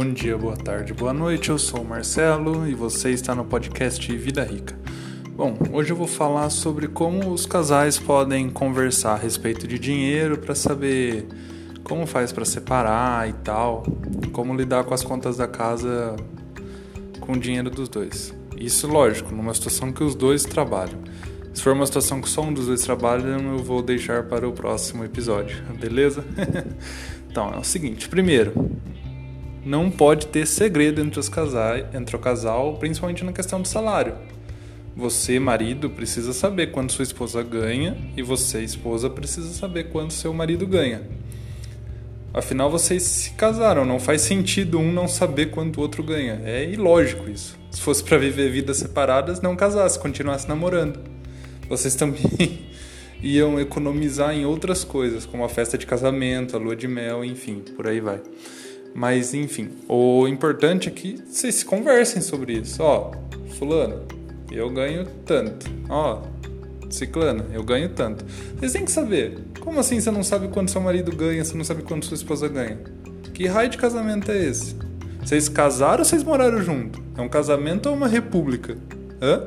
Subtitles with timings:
[0.00, 1.48] Bom dia, boa tarde, boa noite.
[1.48, 4.78] Eu sou o Marcelo e você está no podcast Vida Rica.
[5.34, 10.38] Bom, hoje eu vou falar sobre como os casais podem conversar a respeito de dinheiro
[10.38, 11.26] para saber
[11.82, 13.82] como faz para separar e tal,
[14.32, 16.14] como lidar com as contas da casa
[17.18, 18.32] com o dinheiro dos dois.
[18.56, 21.00] Isso, lógico, numa situação que os dois trabalham.
[21.52, 24.52] Se for uma situação que só um dos dois trabalha, eu vou deixar para o
[24.52, 26.24] próximo episódio, beleza?
[27.28, 28.77] então, é o seguinte: primeiro,
[29.64, 34.14] não pode ter segredo entre, os casais, entre o casal, principalmente na questão do salário.
[34.96, 40.32] Você, marido, precisa saber quanto sua esposa ganha e você, esposa, precisa saber quanto seu
[40.34, 41.02] marido ganha.
[42.34, 46.40] Afinal, vocês se casaram, não faz sentido um não saber quanto o outro ganha.
[46.44, 47.58] É ilógico isso.
[47.70, 51.00] Se fosse para viver vidas separadas, não casasse, continuasse namorando.
[51.68, 52.60] Vocês também
[53.22, 57.62] iam economizar em outras coisas, como a festa de casamento, a lua de mel, enfim,
[57.76, 58.20] por aí vai.
[58.94, 62.82] Mas enfim, o importante é que vocês se conversem sobre isso.
[62.82, 63.12] Ó,
[63.58, 64.02] fulano,
[64.50, 65.66] eu ganho tanto.
[65.88, 66.22] Ó,
[66.90, 68.24] ciclano, eu ganho tanto.
[68.58, 69.38] Vocês têm que saber.
[69.60, 72.48] Como assim você não sabe quanto seu marido ganha, você não sabe quanto sua esposa
[72.48, 72.78] ganha?
[73.34, 74.74] Que raio de casamento é esse?
[75.22, 77.02] Vocês casaram ou vocês moraram junto?
[77.16, 78.76] É um casamento ou uma república?
[79.20, 79.46] Hã?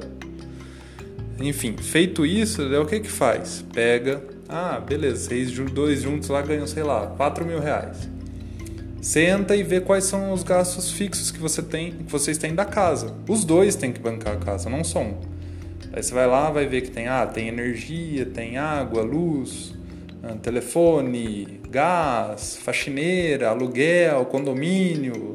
[1.40, 3.66] Enfim, feito isso, é o que que faz?
[3.74, 8.10] Pega, ah, beleza, vocês dois juntos lá ganham, sei lá, 4 mil reais.
[9.02, 12.66] Senta e vê quais são os gastos fixos que você tem, que vocês têm da
[12.66, 13.16] casa.
[13.28, 15.16] Os dois têm que bancar a casa, não só um.
[15.92, 19.74] Aí você vai lá, vai ver que tem, ah, tem energia, tem água, luz,
[20.22, 25.34] ah, telefone, gás, faxineira, aluguel, condomínio,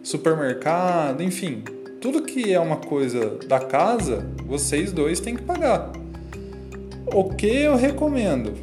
[0.00, 1.64] supermercado, enfim,
[2.00, 5.90] tudo que é uma coisa da casa, vocês dois têm que pagar.
[7.12, 8.54] O que eu recomendo?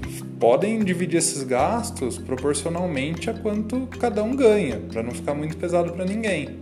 [0.46, 5.92] Podem dividir esses gastos proporcionalmente a quanto cada um ganha, para não ficar muito pesado
[5.92, 6.60] para ninguém.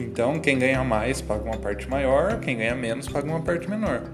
[0.00, 4.04] Então, quem ganha mais paga uma parte maior, quem ganha menos paga uma parte menor.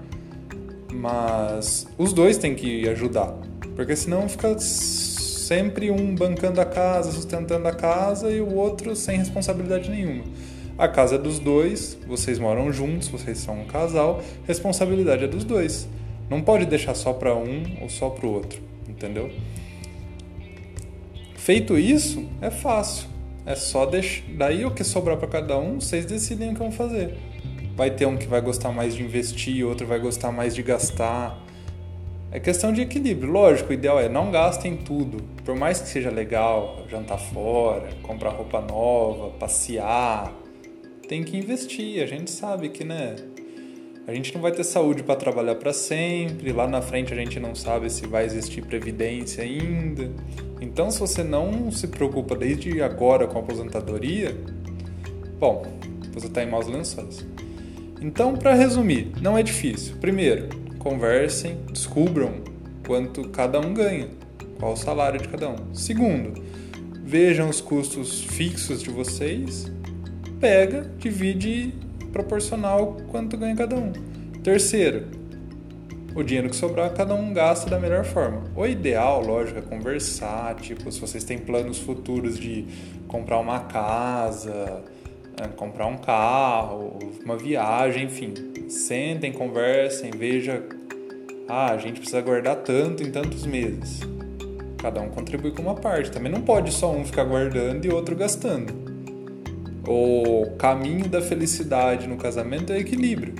[0.91, 3.33] Mas os dois têm que ajudar,
[3.77, 9.17] porque senão fica sempre um bancando a casa, sustentando a casa e o outro sem
[9.17, 10.25] responsabilidade nenhuma.
[10.77, 15.45] A casa é dos dois, vocês moram juntos, vocês são um casal, responsabilidade é dos
[15.45, 15.87] dois.
[16.29, 18.72] Não pode deixar só para um ou só para o outro
[19.03, 19.29] entendeu?
[21.35, 23.09] Feito isso, é fácil.
[23.45, 24.23] É só deixar.
[24.37, 27.17] Daí o que sobrar para cada um, vocês decidem o que vão fazer.
[27.75, 31.37] Vai ter um que vai gostar mais de investir, outro vai gostar mais de gastar.
[32.31, 33.29] É questão de equilíbrio.
[33.29, 35.17] Lógico, o ideal é não gastem tudo.
[35.43, 40.33] Por mais que seja legal jantar fora, comprar roupa nova, passear,
[41.09, 42.01] tem que investir.
[42.01, 43.15] A gente sabe que, né?
[44.05, 47.39] A gente não vai ter saúde para trabalhar para sempre, lá na frente a gente
[47.39, 50.11] não sabe se vai existir previdência ainda.
[50.59, 54.35] Então, se você não se preocupa desde agora com a aposentadoria,
[55.39, 55.65] bom,
[56.13, 57.25] você está em maus lençóis.
[58.01, 59.95] Então, para resumir, não é difícil.
[60.01, 60.49] Primeiro,
[60.79, 62.41] conversem, descubram
[62.85, 64.09] quanto cada um ganha,
[64.59, 65.73] qual o salário de cada um.
[65.73, 66.43] Segundo,
[67.01, 69.71] vejam os custos fixos de vocês,
[70.41, 71.73] pega, divide
[72.13, 73.91] proporcional quanto ganha cada um.
[74.43, 75.07] Terceiro,
[76.15, 78.43] o dinheiro que sobrar, cada um gasta da melhor forma.
[78.55, 82.67] O ideal, lógico, é conversar, tipo, se vocês têm planos futuros de
[83.07, 84.83] comprar uma casa,
[85.41, 88.33] é, comprar um carro, uma viagem, enfim.
[88.69, 90.63] Sentem, conversem, veja,
[91.49, 94.01] ah, a gente precisa guardar tanto em tantos meses.
[94.77, 96.11] Cada um contribui com uma parte.
[96.11, 98.82] Também não pode só um ficar guardando e outro gastando.
[99.85, 103.33] O caminho da felicidade no casamento é equilíbrio.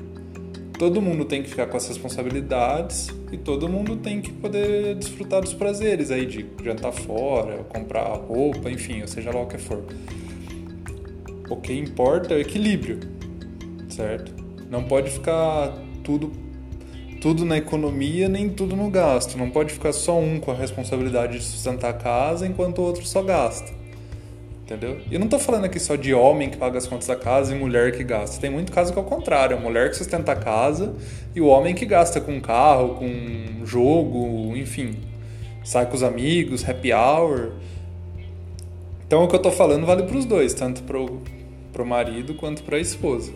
[0.78, 5.42] Todo mundo tem que ficar com as responsabilidades e todo mundo tem que poder desfrutar
[5.42, 9.84] dos prazeres aí de jantar fora, comprar roupa, enfim, ou seja lá o que for.
[11.50, 13.00] O que importa é o equilíbrio,
[13.88, 14.34] certo?
[14.70, 15.74] Não pode ficar
[16.04, 16.32] tudo
[17.22, 19.38] tudo na economia nem tudo no gasto.
[19.38, 23.06] Não pode ficar só um com a responsabilidade de sustentar a casa enquanto o outro
[23.06, 23.72] só gasta.
[24.64, 25.02] Entendeu?
[25.12, 27.54] E eu não tô falando aqui só de homem que paga as contas da casa
[27.54, 28.40] e mulher que gasta.
[28.40, 29.58] Tem muito caso que é o contrário.
[29.58, 30.96] A mulher que sustenta a casa
[31.36, 34.96] e o homem que gasta com carro, com jogo, enfim.
[35.66, 37.52] Sai com os amigos, happy hour.
[39.06, 41.22] Então o que eu tô falando vale para os dois, tanto pro,
[41.74, 43.34] pro marido quanto para a esposa.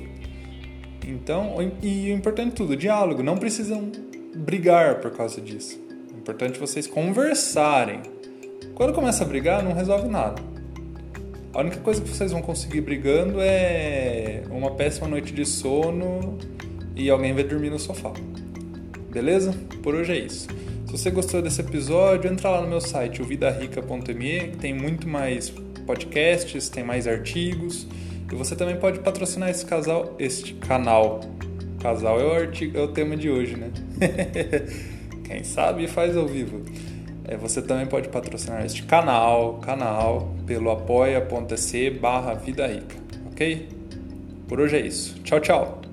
[1.05, 3.21] Então, e o importante de tudo, diálogo.
[3.21, 3.91] Não precisam
[4.35, 5.77] brigar por causa disso.
[6.13, 8.01] É importante vocês conversarem.
[8.75, 10.41] Quando começa a brigar, não resolve nada.
[11.53, 16.37] A única coisa que vocês vão conseguir brigando é uma péssima noite de sono
[16.95, 18.11] e alguém vai dormir no sofá.
[19.09, 19.53] Beleza?
[19.81, 20.47] Por hoje é isso.
[20.85, 25.07] Se você gostou desse episódio, entra lá no meu site, o vidarica.me, que tem muito
[25.07, 25.49] mais
[25.85, 27.87] podcasts, tem mais artigos.
[28.31, 31.21] E você também pode patrocinar esse casal, este canal.
[31.79, 33.71] Casal é o, artigo, é o tema de hoje, né?
[35.23, 36.63] Quem sabe faz ao vivo.
[37.27, 42.95] É, você também pode patrocinar este canal, canal pelo apoia.se barra Vida Rica,
[43.31, 43.67] ok?
[44.47, 45.19] Por hoje é isso.
[45.23, 45.86] Tchau, tchau!